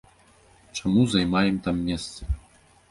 [0.79, 2.21] Чаму займаем там месцы?